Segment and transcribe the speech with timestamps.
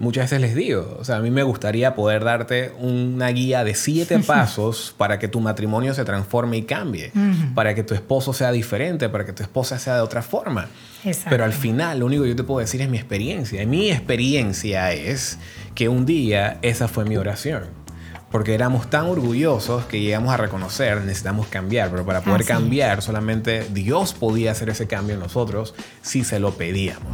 [0.00, 3.74] muchas veces les digo, o sea, a mí me gustaría poder darte una guía de
[3.74, 7.12] siete pasos para que tu matrimonio se transforme y cambie,
[7.54, 10.68] para que tu esposo sea diferente, para que tu esposa sea de otra forma.
[11.28, 13.62] Pero al final, lo único que yo te puedo decir es mi experiencia.
[13.62, 15.38] Y mi experiencia es
[15.74, 17.64] que un día esa fue mi oración.
[18.30, 23.66] Porque éramos tan orgullosos que llegamos a reconocer, necesitamos cambiar, pero para poder cambiar solamente
[23.72, 27.10] Dios podía hacer ese cambio en nosotros si se lo pedíamos.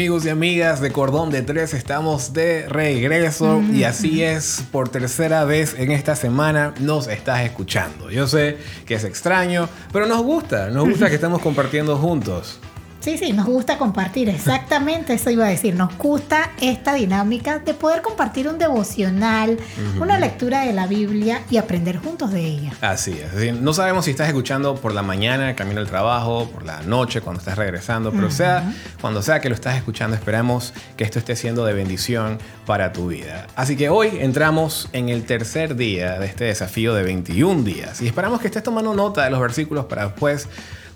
[0.00, 5.44] Amigos y amigas de Cordón de Tres, estamos de regreso y así es, por tercera
[5.44, 8.08] vez en esta semana nos estás escuchando.
[8.08, 12.60] Yo sé que es extraño, pero nos gusta, nos gusta que estemos compartiendo juntos.
[13.00, 15.74] Sí, sí, nos gusta compartir, exactamente eso iba a decir.
[15.74, 19.58] Nos gusta esta dinámica de poder compartir un devocional,
[19.98, 22.72] una lectura de la Biblia y aprender juntos de ella.
[22.82, 23.54] Así es.
[23.54, 27.40] no sabemos si estás escuchando por la mañana, camino al trabajo, por la noche, cuando
[27.40, 31.64] estás regresando, pero sea cuando sea que lo estás escuchando, esperamos que esto esté siendo
[31.64, 33.46] de bendición para tu vida.
[33.56, 38.06] Así que hoy entramos en el tercer día de este desafío de 21 días y
[38.06, 40.48] esperamos que estés tomando nota de los versículos para después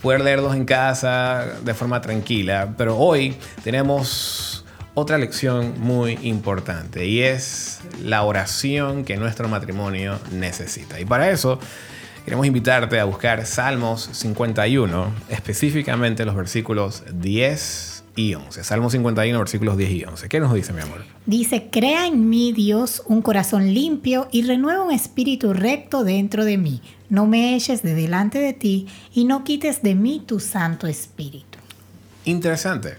[0.05, 2.75] poder leerlos en casa de forma tranquila.
[2.77, 11.01] Pero hoy tenemos otra lección muy importante y es la oración que nuestro matrimonio necesita.
[11.01, 11.59] Y para eso
[12.27, 18.65] queremos invitarte a buscar Salmos 51, específicamente los versículos 10 y 11.
[18.65, 20.29] Salmo 51, versículos 10 y 11.
[20.29, 21.03] ¿Qué nos dice, mi amor?
[21.27, 26.59] Dice, crea en mí, Dios, un corazón limpio y renueva un espíritu recto dentro de
[26.59, 26.81] mí.
[27.09, 31.59] No me eches de delante de ti y no quites de mí tu santo espíritu.
[32.25, 32.95] Interesante.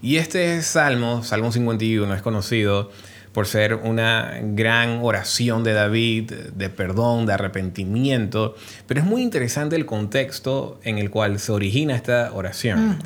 [0.00, 2.90] Y este Salmo, Salmo 51, es conocido
[3.32, 9.74] por ser una gran oración de David, de perdón, de arrepentimiento, pero es muy interesante
[9.76, 12.98] el contexto en el cual se origina esta oración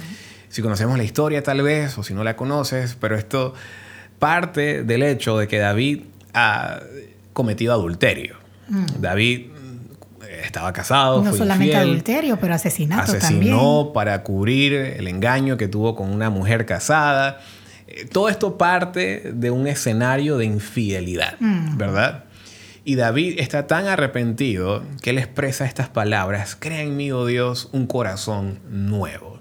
[0.57, 3.53] si conocemos la historia tal vez, o si no la conoces, pero esto
[4.19, 6.81] parte del hecho de que David ha
[7.35, 8.37] cometido adulterio.
[8.67, 8.87] Mm.
[8.99, 9.47] David
[10.43, 11.23] estaba casado.
[11.23, 16.65] No solamente adulterio, pero asesinato asesinó para cubrir el engaño que tuvo con una mujer
[16.65, 17.41] casada.
[17.87, 21.77] Eh, todo esto parte de un escenario de infidelidad, mm.
[21.77, 22.25] ¿verdad?
[22.83, 27.69] Y David está tan arrepentido que él expresa estas palabras, crea en mí, oh Dios,
[27.73, 29.36] un corazón nuevo.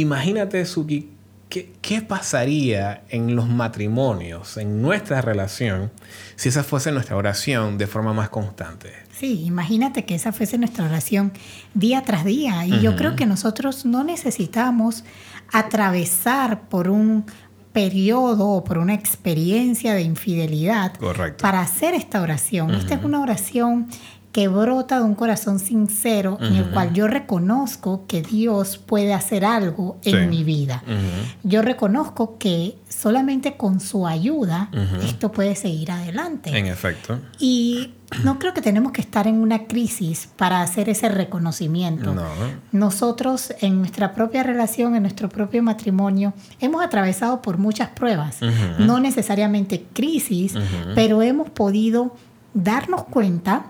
[0.00, 1.10] Imagínate, Suki,
[1.50, 5.90] ¿qué, pasaría en los matrimonios, en nuestra relación,
[6.36, 8.92] si esa fuese nuestra oración de forma más constante?
[9.12, 11.32] Sí, imagínate que esa fuese nuestra oración
[11.74, 12.64] día tras día.
[12.64, 15.04] Y yo creo que nosotros no necesitamos
[15.52, 17.26] atravesar por un
[17.72, 20.94] periodo o por una experiencia de infidelidad
[21.38, 22.74] para hacer esta oración.
[22.74, 23.88] Esta es una oración
[24.32, 29.44] que brota de un corazón sincero en el cual yo reconozco que Dios puede hacer
[29.44, 30.82] algo en mi vida.
[31.42, 34.70] Yo reconozco que solamente con su ayuda
[35.02, 36.56] esto puede seguir adelante.
[36.56, 37.18] En efecto.
[37.38, 42.14] Y no creo que tenemos que estar en una crisis para hacer ese reconocimiento.
[42.70, 48.38] Nosotros en nuestra propia relación, en nuestro propio matrimonio, hemos atravesado por muchas pruebas,
[48.78, 50.54] no necesariamente crisis,
[50.94, 52.14] pero hemos podido
[52.54, 53.66] darnos cuenta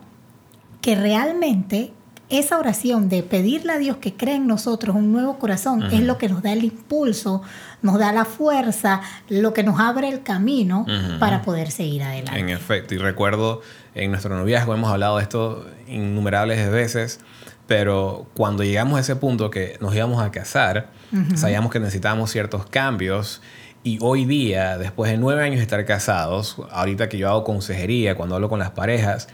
[0.81, 1.93] que realmente
[2.31, 6.17] esa oración de pedirle a Dios que cree en nosotros un nuevo corazón es lo
[6.17, 7.43] que nos da el impulso,
[7.83, 10.87] nos da la fuerza, lo que nos abre el camino
[11.19, 12.39] para poder seguir adelante.
[12.39, 13.63] En efecto, y recuerdo
[13.95, 17.19] en nuestro noviazgo hemos hablado de esto innumerables veces,
[17.67, 20.91] pero cuando llegamos a ese punto que nos íbamos a casar,
[21.35, 23.43] sabíamos que necesitábamos ciertos cambios.
[23.83, 28.15] Y hoy día, después de nueve años de estar casados, ahorita que yo hago consejería,
[28.15, 29.27] cuando hablo con las parejas,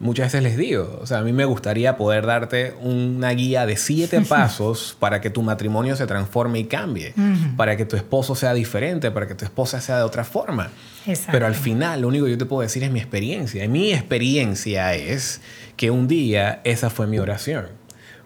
[0.00, 3.76] muchas veces les digo, o sea, a mí me gustaría poder darte una guía de
[3.76, 7.14] siete pasos para que tu matrimonio se transforme y cambie,
[7.56, 10.70] para que tu esposo sea diferente, para que tu esposa sea de otra forma.
[11.30, 13.64] Pero al final, lo único que yo te puedo decir es mi experiencia.
[13.64, 15.40] Y mi experiencia es
[15.76, 17.81] que un día esa fue mi oración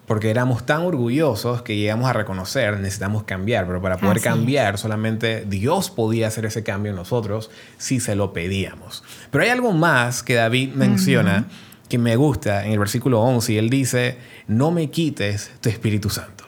[0.07, 5.45] porque éramos tan orgullosos que llegamos a reconocer, necesitamos cambiar, pero para poder cambiar solamente
[5.47, 9.03] Dios podía hacer ese cambio en nosotros si se lo pedíamos.
[9.31, 11.47] Pero hay algo más que David menciona
[11.89, 16.11] que me gusta en el versículo 11 y él dice, no me quites tu Espíritu
[16.11, 16.45] Santo.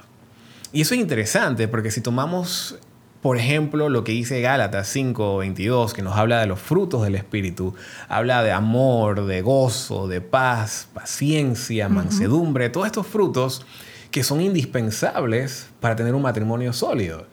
[0.73, 2.79] Y eso es interesante porque si tomamos
[3.21, 7.75] por ejemplo, lo que dice Gálatas 5:22, que nos habla de los frutos del Espíritu,
[8.09, 13.67] habla de amor, de gozo, de paz, paciencia, mansedumbre, todos estos frutos
[14.11, 17.27] que son indispensables para tener un matrimonio sólido.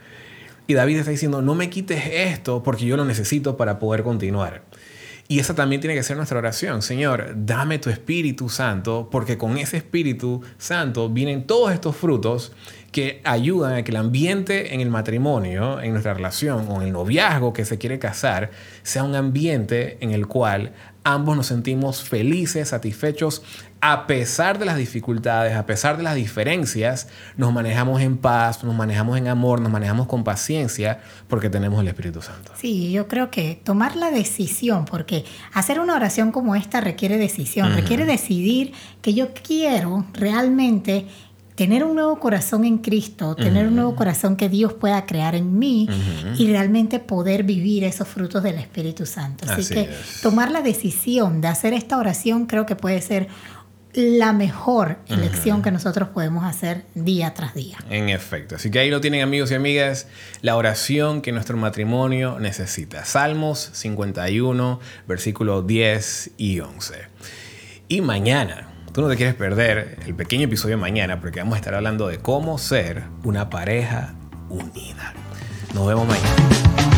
[0.68, 4.64] Y David está diciendo, no me quites esto porque yo lo necesito para poder continuar.
[5.28, 6.82] Y esa también tiene que ser nuestra oración.
[6.82, 12.52] Señor, dame tu Espíritu Santo, porque con ese Espíritu Santo vienen todos estos frutos
[12.96, 16.94] que ayudan a que el ambiente en el matrimonio, en nuestra relación o en el
[16.94, 18.52] noviazgo que se quiere casar,
[18.84, 20.72] sea un ambiente en el cual
[21.04, 23.44] ambos nos sentimos felices, satisfechos,
[23.82, 27.08] a pesar de las dificultades, a pesar de las diferencias,
[27.38, 31.90] nos manejamos en paz, nos manejamos en amor, nos manejamos con paciencia, porque tenemos el
[31.90, 32.54] Espíritu Santo.
[32.56, 37.76] Sí, yo creo que tomar la decisión, porque hacer una oración como esta requiere decisión,
[37.76, 41.06] requiere decidir que yo quiero realmente
[41.56, 45.58] tener un nuevo corazón en Cristo, tener un nuevo corazón que Dios pueda crear en
[45.58, 45.88] mí
[46.38, 49.46] y realmente poder vivir esos frutos del Espíritu Santo.
[49.50, 49.90] Así, que
[50.22, 53.28] tomar la decisión de hacer esta oración creo que puede ser
[53.94, 57.78] la mejor elección que nosotros podemos hacer día tras día.
[57.90, 58.58] En efecto.
[58.58, 60.08] Así que ahí lo tienen amigos y amigas,
[60.42, 63.06] la oración que nuestro matrimonio necesita.
[63.06, 66.96] Salmos 51, versículos 10 y 11.
[67.88, 71.58] Y mañana Tú no te quieres perder el pequeño episodio de mañana porque vamos a
[71.58, 74.16] estar hablando de cómo ser una pareja
[74.48, 75.14] unida.
[75.74, 76.95] Nos vemos mañana.